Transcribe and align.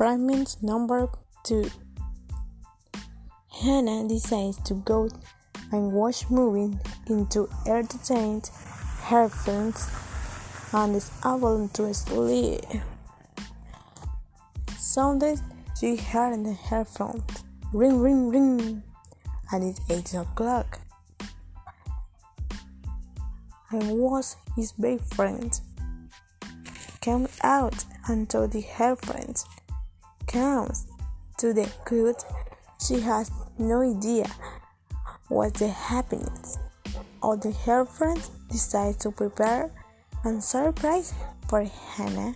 Fragment 0.00 0.56
number 0.62 1.10
two. 1.44 1.68
Hannah 3.52 4.08
decides 4.08 4.56
to 4.62 4.72
go 4.76 5.10
and 5.72 5.92
watch 5.92 6.30
movies 6.30 6.74
into 7.06 7.50
entertain 7.66 8.40
her 9.02 9.28
friends 9.28 9.90
and 10.72 10.96
is 10.96 11.10
able 11.22 11.68
to 11.74 11.92
sleep. 11.92 12.64
Sundays 14.78 15.42
she 15.78 15.96
heard 15.96 16.46
her 16.46 16.84
phone 16.86 17.22
ring 17.74 18.00
ring 18.00 18.30
ring 18.30 18.82
and 19.52 19.64
it's 19.64 19.80
eight 19.90 20.14
o'clock. 20.14 20.80
And 23.70 23.98
was 23.98 24.36
his 24.56 24.72
best 24.72 25.12
friend 25.12 25.60
came 27.02 27.28
out 27.42 27.84
and 28.08 28.30
told 28.30 28.52
the 28.52 28.62
her 28.62 28.96
friends 28.96 29.44
comes 30.30 30.86
to 31.38 31.52
the 31.52 31.68
good 31.84 32.14
she 32.86 33.00
has 33.00 33.30
no 33.58 33.82
idea 33.82 34.26
what 35.28 35.52
the 35.54 35.68
happiness 35.68 36.58
all 37.22 37.36
the 37.36 37.52
her 37.52 37.84
friends 37.84 38.30
decide 38.50 38.98
to 39.00 39.10
prepare 39.10 39.70
a 40.24 40.40
surprise 40.40 41.12
for 41.48 41.64
Hannah. 41.64 42.34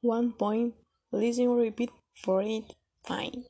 One 0.00 0.32
point, 0.32 0.74
listen 1.12 1.50
repeat 1.56 1.90
for 2.24 2.42
it 2.42 2.74
fine. 3.06 3.44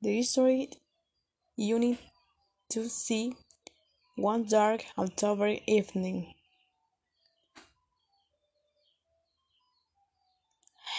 The 0.00 0.22
story 0.22 0.70
you 1.56 1.78
need 1.78 1.98
to 2.70 2.88
see 2.88 3.34
one 4.16 4.44
dark 4.44 4.84
October 4.96 5.56
evening. 5.66 6.34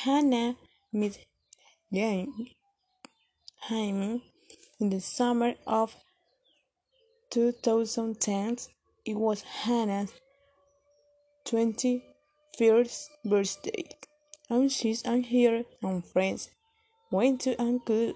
Hannah 0.04 0.56
met 0.92 1.18
Jaime 3.62 4.22
in 4.80 4.90
the 4.90 5.00
summer 5.00 5.56
of 5.66 5.96
2010. 7.30 8.58
It 9.06 9.16
was 9.16 9.42
Hannah's 9.42 10.14
21st 11.46 13.08
birthday, 13.24 13.84
and 14.50 14.72
she's 14.72 15.04
and 15.04 15.26
her 15.28 15.64
and 15.82 16.06
friends 16.06 16.50
went 17.12 17.42
to 17.42 17.56
club. 17.56 18.16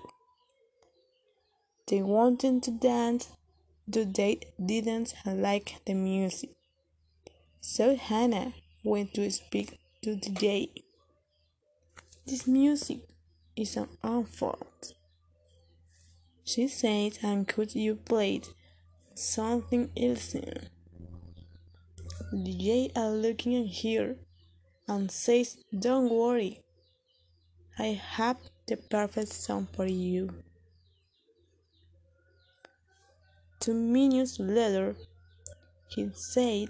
They 1.88 2.02
wanted 2.02 2.64
to 2.64 2.72
dance, 2.72 3.30
but 3.90 4.14
they 4.14 4.40
didn't 4.64 5.16
like 5.26 5.76
the 5.86 5.94
music. 5.94 6.52
So 7.60 7.96
Hannah 7.96 8.54
went 8.84 9.14
to 9.16 9.30
speak 9.32 9.80
to 10.04 10.16
the 10.16 10.30
DJ. 10.30 10.84
This 12.26 12.48
music 12.48 13.00
is 13.56 13.76
an 13.76 13.90
unfault. 14.04 14.94
She 16.44 16.68
said, 16.68 17.20
and 17.24 17.48
could 17.48 17.76
you 17.76 17.96
play 17.96 18.42
something 19.16 19.90
else? 19.98 20.32
The 20.32 20.70
DJ 22.34 22.92
are 22.96 23.12
looking 23.12 23.56
at 23.56 23.76
her 23.84 24.16
and 24.88 25.12
says, 25.12 25.58
Don't 25.78 26.10
worry, 26.10 26.62
I 27.78 28.00
have 28.18 28.38
the 28.68 28.78
perfect 28.78 29.34
song 29.34 29.68
for 29.76 29.86
you. 29.86 30.30
Two 33.60 33.74
minutes 33.74 34.40
later, 34.40 34.96
he 35.90 36.10
said, 36.14 36.70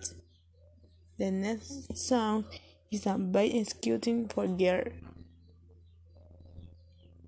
The 1.19 1.29
next 1.29 1.95
song 1.95 2.45
is 2.91 3.05
a 3.05 3.15
bass 3.15 3.53
executing 3.53 4.27
for 4.27 4.47
girl. 4.47 4.85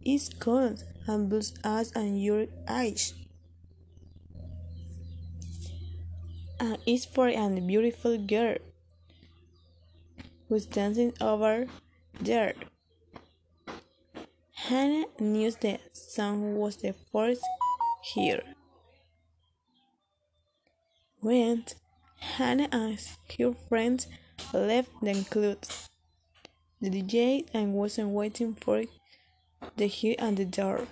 It's 0.01 0.29
called 0.29 0.83
and 1.05 1.29
boosts 1.29 1.59
us 1.63 1.91
and 1.91 2.19
your 2.19 2.47
eyes. 2.67 3.13
And 6.59 6.79
it's 6.87 7.05
for 7.05 7.27
a 7.27 7.61
beautiful 7.61 8.17
girl 8.17 8.57
who's 10.49 10.65
dancing 10.65 11.13
over 11.21 11.67
there. 12.19 12.55
Hannah 14.53 15.05
knew 15.19 15.51
the 15.51 15.79
song 15.93 16.55
was 16.55 16.77
the 16.77 16.95
first 17.11 17.43
here. 18.03 18.41
When 21.21 21.65
Hannah 22.17 22.67
and 22.71 22.99
her 23.37 23.53
friends 23.69 24.07
left 24.53 24.89
the 25.03 25.23
club, 25.29 25.59
the 26.81 26.89
DJ 26.89 27.45
and 27.53 27.75
wasn't 27.75 28.09
waiting 28.09 28.55
for 28.55 28.85
the 29.77 29.85
here 29.85 30.15
and 30.17 30.35
the 30.35 30.45
door. 30.45 30.87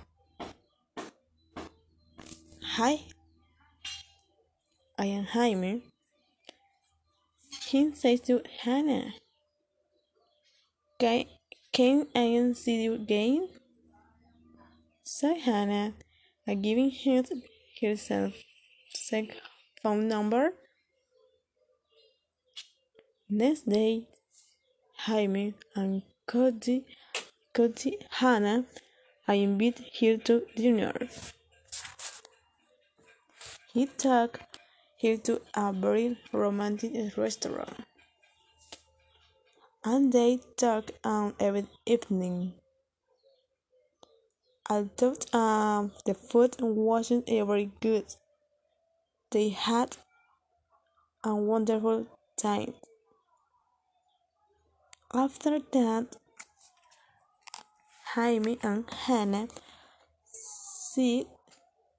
Hi, 2.64 3.00
I 5.00 5.06
am 5.08 5.24
Jaime. 5.24 5.82
He 7.66 7.92
says 7.96 8.22
to 8.22 8.44
Hannah, 8.62 9.16
Can, 11.00 12.06
I 12.14 12.52
see 12.54 12.84
you 12.84 12.94
again? 12.94 13.50
So 15.04 15.34
Hannah, 15.34 15.96
giving 16.46 16.92
him 16.92 17.26
herself 17.82 18.34
phone 19.82 20.08
number. 20.08 20.54
Next 23.30 23.70
day, 23.70 24.08
Jaime 24.98 25.54
and 25.76 26.02
Cody, 26.26 26.86
Cody 27.54 27.98
Hannah, 28.10 28.66
I 29.28 29.36
invite 29.36 29.80
her 30.00 30.18
to 30.18 30.46
dinner. 30.56 30.94
He 33.72 33.86
took 33.86 34.40
her 35.02 35.18
to 35.18 35.42
a 35.54 35.72
very 35.72 36.18
romantic 36.34 37.16
restaurant, 37.16 37.86
and 39.86 40.12
they 40.12 40.40
talked 40.58 40.92
on 41.04 41.36
every 41.40 41.68
evening. 41.86 42.54
Although 44.70 45.16
um, 45.34 45.92
the 46.06 46.14
food 46.14 46.56
wasn't 46.60 47.28
very 47.28 47.72
good, 47.80 48.06
they 49.32 49.50
had 49.50 49.98
a 51.24 51.36
wonderful 51.36 52.08
time. 52.38 52.74
After 55.14 55.60
that, 55.60 56.16
Jaime 58.14 58.58
and 58.64 58.90
Hannah 58.92 59.48
see, 60.32 61.28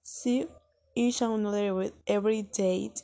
see 0.03 0.47
each 0.95 1.23
other 1.23 1.75
with 1.75 1.93
every 2.07 2.43
date. 2.43 3.03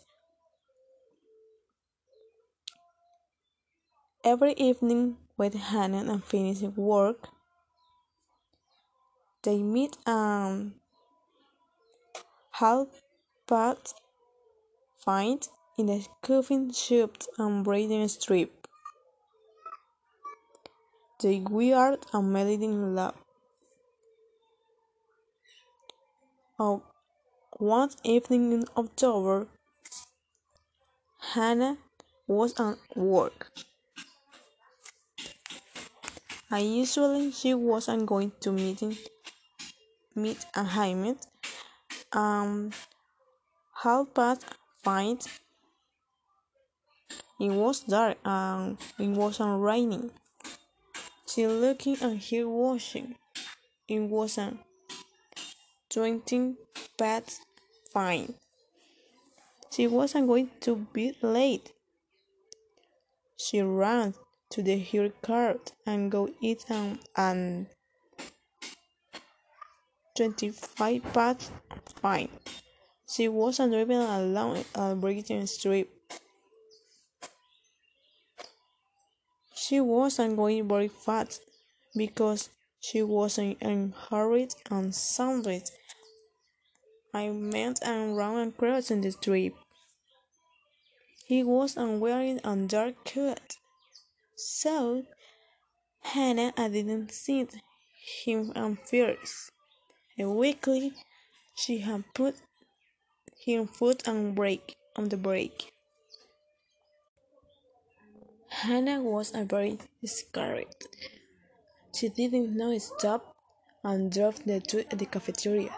Every 4.24 4.54
evening, 4.54 5.18
with 5.36 5.54
Hannah 5.54 6.10
and 6.10 6.24
finishing 6.24 6.74
work, 6.74 7.28
they 9.42 9.62
meet 9.62 9.96
um 10.06 10.74
half 12.50 12.88
past 13.46 13.94
find 15.06 15.48
in 15.78 15.88
a 15.88 16.04
coffin 16.20 16.72
shop 16.72 17.12
on 17.38 17.62
Braden 17.62 18.08
Street. 18.08 18.52
They 21.20 21.38
weird 21.38 22.00
and 22.12 22.32
melody 22.32 22.64
in 22.64 22.96
love. 22.96 23.14
Oh, 26.58 26.82
one 27.58 27.90
evening 28.02 28.52
in 28.52 28.64
October, 28.76 29.46
Hannah 31.34 31.78
was 32.26 32.58
at 32.58 32.76
work. 32.96 33.52
And 36.50 36.76
usually 36.76 37.30
she 37.30 37.54
wasn't 37.54 38.06
going 38.06 38.32
to 38.40 38.50
meeting 38.50 38.96
meet 40.16 40.44
a 40.54 40.64
Jaime. 40.64 41.14
Um, 42.12 42.72
half 43.82 44.12
past 44.14 44.44
It 47.40 47.50
was 47.50 47.80
dark 47.80 48.18
and 48.24 48.78
it 48.98 49.08
wasn't 49.08 49.60
raining. 49.60 50.12
She 51.26 51.46
looking 51.46 51.96
at 52.00 52.22
her 52.30 52.48
watching. 52.48 53.16
It 53.88 54.00
wasn't 54.00 54.60
twenty 55.90 56.54
past 56.96 57.40
fine. 57.92 58.34
She 59.72 59.88
wasn't 59.88 60.28
going 60.28 60.50
to 60.60 60.86
be 60.92 61.16
late. 61.20 61.72
She 63.36 63.60
ran 63.60 64.14
to 64.50 64.62
the 64.62 64.78
hair 64.78 65.10
cart 65.20 65.72
and 65.84 66.10
go 66.10 66.30
eat 66.40 66.64
and 66.70 67.66
25 70.16 71.02
past 71.12 71.50
fine. 72.00 72.30
She 73.08 73.28
wasn't 73.28 73.72
driving 73.72 73.98
along 73.98 74.64
a 74.74 74.94
Brighton 74.94 75.46
Street. 75.46 75.88
She 79.54 79.80
wasn't 79.80 80.36
going 80.36 80.68
very 80.68 80.88
fast 80.88 81.42
because 81.94 82.50
she 82.80 83.02
wasn't 83.02 83.62
hurry 84.10 84.48
and 84.70 84.94
suddenly 84.94 85.62
I 87.14 87.30
met 87.30 87.78
a 87.82 88.08
round 88.12 88.56
crossing 88.56 89.00
the 89.00 89.10
street. 89.10 89.54
He 91.26 91.42
was 91.42 91.76
wearing 91.76 92.40
a 92.44 92.54
dark 92.56 93.04
coat, 93.04 93.56
so 94.36 95.04
Hannah 96.02 96.52
I 96.56 96.68
didn't 96.68 97.10
see 97.10 97.46
him 98.24 98.52
at 98.54 98.88
first. 98.88 99.50
Quickly, 100.16 100.92
she 101.56 101.78
had 101.78 102.04
put 102.14 102.36
her 103.46 103.66
foot 103.66 104.08
on 104.08 104.34
brake 104.34 104.76
on 104.96 105.08
the 105.08 105.16
brake. 105.16 105.72
Hannah 108.48 109.02
was 109.02 109.30
very 109.30 109.78
scared. 110.04 110.66
She 111.94 112.08
didn't 112.08 112.56
know 112.56 112.76
stop 112.78 113.36
and 113.84 114.10
drove 114.10 114.44
the 114.44 114.60
to 114.60 114.84
the 114.96 115.06
cafeteria 115.06 115.74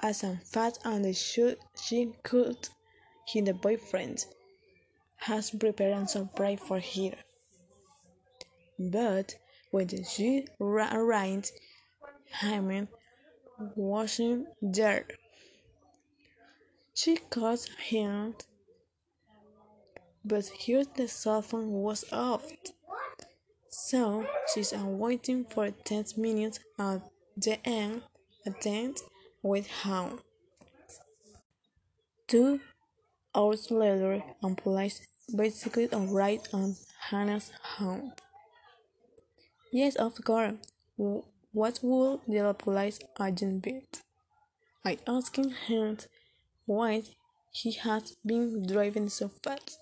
as 0.00 0.24
fast 0.44 0.80
as 0.84 1.18
she 1.18 2.12
could. 2.22 2.68
Her 3.32 3.52
boyfriend 3.52 4.26
has 5.16 5.50
prepared 5.50 5.96
a 5.96 6.06
surprise 6.06 6.60
for 6.60 6.80
her. 6.80 7.14
But 8.78 9.36
when 9.70 9.88
she 10.04 10.46
arrived, 10.60 11.50
Hyman 12.30 12.88
wasn't 13.74 14.48
there. 14.60 15.06
She 16.96 17.16
called 17.16 17.60
him, 17.88 18.34
but 20.24 20.46
here 20.46 20.82
the 20.96 21.06
cell 21.08 21.42
phone 21.42 21.70
was 21.70 22.10
off. 22.10 22.50
So 23.68 24.26
she's 24.54 24.72
waiting 24.72 25.44
for 25.44 25.70
ten 25.84 26.06
minutes 26.16 26.58
at 26.78 27.02
the 27.36 27.58
end, 27.68 28.00
attend 28.46 28.96
with 29.42 29.66
him. 29.66 30.20
Two 32.26 32.60
hours 33.34 33.70
later, 33.70 34.22
and 34.42 34.56
police 34.56 35.06
basically 35.36 35.90
arrived 35.92 36.48
on 36.54 36.76
Hannah's 37.10 37.52
home. 37.76 38.14
Yes, 39.70 39.96
of 39.96 40.14
course. 40.24 40.54
What 40.96 41.78
would 41.82 42.20
the 42.26 42.54
police 42.58 43.00
agent 43.20 43.62
be? 43.64 43.82
I 44.82 44.96
asked 45.06 45.36
him 45.36 45.98
why 46.66 47.02
he 47.50 47.72
had 47.72 48.10
been 48.24 48.66
driving 48.66 49.08
so 49.08 49.30
fast. 49.42 49.78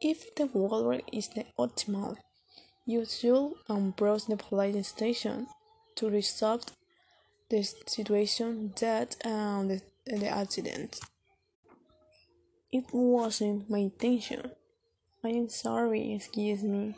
If 0.00 0.34
the 0.34 0.46
water 0.46 1.00
is 1.12 1.28
the 1.28 1.46
optimal, 1.58 2.16
you 2.84 3.04
should 3.04 3.54
approach 3.68 4.26
the 4.26 4.36
police 4.36 4.88
station 4.88 5.46
to 5.96 6.08
resolve 6.08 6.64
the 7.50 7.62
situation 7.62 8.72
that 8.80 9.16
um, 9.24 9.68
the, 9.68 9.80
the 10.06 10.28
accident. 10.28 11.00
It 12.70 12.84
wasn't 12.92 13.70
my 13.70 13.78
intention. 13.78 14.52
I 15.24 15.28
am 15.30 15.48
sorry, 15.48 16.14
excuse 16.14 16.62
me. 16.62 16.94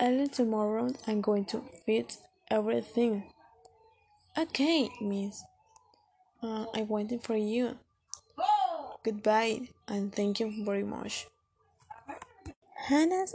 Early 0.00 0.28
tomorrow 0.28 0.92
I'm 1.06 1.20
going 1.20 1.44
to 1.46 1.62
fix 1.84 2.18
everything. 2.50 3.32
Okay, 4.36 4.88
miss. 5.00 5.44
Uh, 6.42 6.64
I'm 6.74 7.18
for 7.18 7.36
you. 7.36 7.76
Goodbye 9.04 9.68
and 9.86 10.14
thank 10.14 10.40
you 10.40 10.64
very 10.64 10.84
much. 10.84 11.26
Hannah 12.88 13.26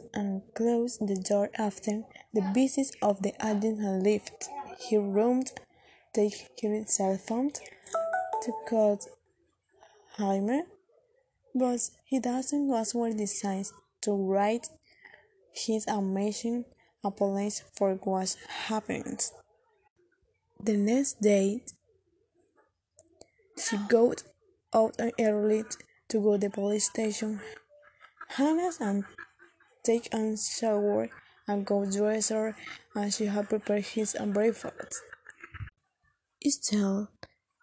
closed 0.55 1.07
the 1.07 1.15
door 1.15 1.49
after 1.57 2.03
the 2.33 2.41
business 2.53 2.91
of 3.01 3.21
the 3.21 3.33
agent 3.43 3.79
had 3.81 4.03
left. 4.03 4.49
He 4.79 4.97
roomed, 4.97 5.51
take 6.13 6.49
his 6.59 6.93
cell 6.93 7.17
phone 7.17 7.51
to 8.41 8.51
call 8.67 8.99
Jaime, 10.17 10.63
but 11.53 11.79
he 12.05 12.19
doesn't 12.19 12.73
answer 12.73 13.13
the 13.13 13.27
signs 13.27 13.71
to 14.01 14.13
write 14.13 14.67
his 15.53 15.85
amazing 15.87 16.65
apology 17.03 17.61
for 17.75 17.93
what 17.95 18.35
happened. 18.67 19.29
The 20.59 20.75
next 20.75 21.21
day, 21.21 21.61
she 23.57 23.77
got 23.89 24.23
out 24.73 24.99
early 25.19 25.63
to 26.09 26.21
go 26.21 26.33
to 26.33 26.37
the 26.37 26.49
police 26.49 26.85
station. 26.89 27.39
Hannah 28.29 28.71
and 28.79 29.05
take 29.83 30.13
a 30.13 30.35
shower 30.37 31.09
and 31.47 31.65
go 31.65 31.89
dress 31.89 32.29
her 32.29 32.55
and 32.95 33.13
she 33.13 33.25
had 33.25 33.49
prepared 33.49 33.85
his 33.85 34.15
breakfast. 34.27 35.01
Still, 36.43 37.09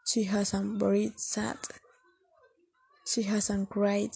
she 0.06 0.24
has 0.24 0.54
a 0.54 0.60
very 0.60 1.12
sad. 1.16 1.58
She 3.06 3.22
has 3.22 3.50
a 3.50 3.66
cried 3.68 4.10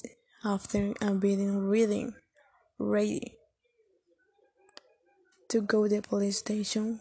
after 0.44 0.92
and 1.00 1.20
being 1.20 1.56
reading, 1.58 2.14
ready 2.78 3.36
to 5.48 5.60
go 5.60 5.88
to 5.88 5.96
the 5.96 6.02
police 6.02 6.38
station. 6.38 7.00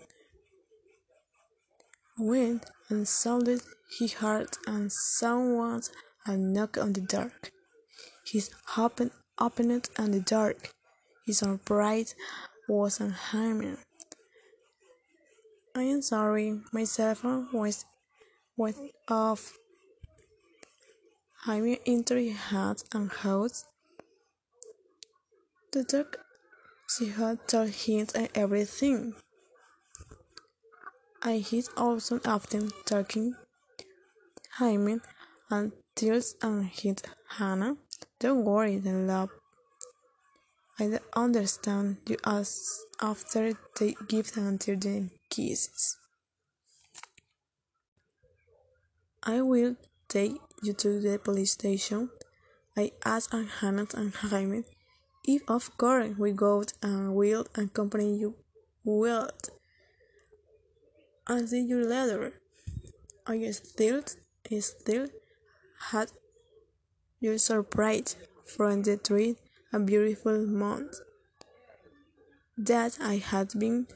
When 2.17 2.61
and 2.89 3.05
suddenly 3.05 3.59
he 3.97 4.07
heard 4.07 4.57
and 4.65 4.89
someone 4.89 5.81
a 6.25 6.37
knock 6.37 6.77
on 6.77 6.93
the 6.93 7.01
door. 7.01 7.33
His 8.25 8.49
opened 8.77 9.11
it 9.71 9.89
in 9.99 10.11
the 10.11 10.21
dark. 10.21 10.69
His 11.25 11.39
surprise 11.39 12.15
was 12.69 12.99
unharming. 12.99 13.79
I 15.75 15.83
am 15.83 16.01
sorry, 16.01 16.61
my 16.71 16.85
cell 16.85 17.15
phone 17.15 17.49
was 17.51 17.83
went 18.55 18.77
off. 19.09 19.57
Jaime 21.43 21.79
entered 21.85 22.31
hat 22.31 22.83
and 22.93 23.11
house. 23.11 23.65
The 25.73 25.83
dog 25.83 26.17
she 26.87 27.09
had 27.09 27.45
told 27.47 27.69
him 27.71 28.07
everything. 28.33 29.15
I 31.27 31.39
hid 31.39 31.65
also 31.75 32.19
often 32.23 32.69
talking 32.85 33.33
Jaime 34.59 34.99
and 35.49 35.71
tears 35.95 36.35
and 36.39 36.67
hit 36.67 37.01
Hannah. 37.39 37.77
Don't 38.19 38.45
worry, 38.45 38.77
the 38.77 38.93
love. 38.93 39.31
I 40.79 40.99
understand 41.15 41.97
you 42.05 42.17
as 42.27 42.85
after 43.01 43.53
they 43.79 43.95
give 44.07 44.33
until 44.37 44.77
the 44.77 45.09
kisses. 45.31 45.97
I 49.23 49.41
will 49.41 49.77
take 50.07 50.37
you 50.61 50.73
to 50.73 50.99
the 50.99 51.17
police 51.17 51.53
station. 51.53 52.11
I 52.77 52.91
asked 53.03 53.33
Hannah 53.33 53.87
and 53.95 54.13
Jaime 54.13 54.63
if 55.27 55.41
of 55.47 55.75
course 55.75 56.11
we 56.19 56.33
go 56.33 56.63
and 56.83 57.15
will 57.15 57.47
accompany 57.55 58.15
you 58.15 58.35
well. 58.83 59.31
I'll 61.27 61.47
see 61.47 61.61
you 61.61 61.83
later. 61.83 62.33
I 63.25 63.49
still 63.51 64.03
still 64.59 65.07
had 65.89 66.11
your 67.19 67.39
surprise 67.39 68.15
from 68.45 68.83
the 68.83 68.97
tree 68.97 69.37
a 69.73 69.79
beautiful 69.79 70.45
month 70.45 70.99
that 72.55 72.99
I 73.01 73.15
had 73.17 73.53
been 73.57 73.87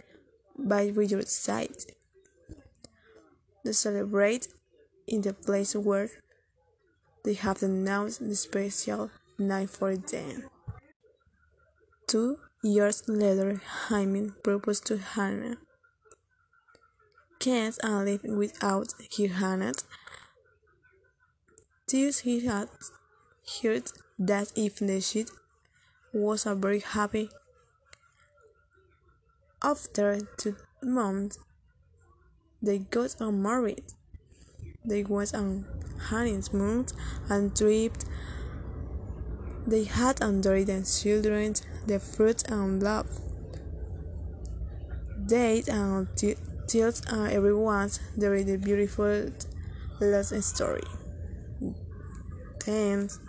by 0.57 0.81
your 0.81 1.21
side 1.21 1.93
to 3.63 3.73
celebrate 3.73 4.47
in 5.07 5.21
the 5.21 5.33
place 5.33 5.75
where 5.75 6.09
they 7.23 7.35
have 7.35 7.61
announced 7.61 8.27
the 8.27 8.35
special 8.35 9.11
night 9.37 9.69
for 9.69 9.95
them. 9.95 10.49
Two 12.07 12.39
years 12.63 13.07
later, 13.07 13.61
Jaime 13.87 14.31
proposed 14.43 14.87
to 14.87 14.97
Hannah. 14.97 15.57
Can't 17.39 17.81
live 17.81 18.23
without 18.23 18.93
her 19.17 19.27
Hannah? 19.27 19.71
This 21.87 22.19
he 22.19 22.45
had 22.45 22.67
heard 23.61 23.91
that 24.19 24.51
if 24.57 24.79
the 24.79 24.99
shit 24.99 25.31
was 26.13 26.45
a 26.45 26.53
very 26.53 26.79
happy. 26.81 27.29
After 29.63 30.19
two 30.35 30.57
months, 30.83 31.39
they 32.61 32.79
got 32.79 33.15
married. 33.21 33.85
They 34.83 35.05
went 35.05 35.33
on 35.33 35.65
honeymoon 36.09 36.87
and 37.29 37.55
tripped. 37.55 38.03
They 39.65 39.85
had 39.85 40.21
enjoyed 40.21 40.67
their 40.67 40.83
children, 40.83 41.55
the 41.87 42.01
fruit 42.01 42.43
and 42.51 42.83
love. 42.83 43.09
They 45.17 45.63
and 45.69 46.07
tells 46.69 47.05
uh, 47.07 47.29
everyone 47.31 47.89
there 48.17 48.35
is 48.35 48.49
a 48.49 48.57
beautiful 48.57 49.31
love 49.99 50.25
story. 50.43 50.83
Thanks. 52.59 53.19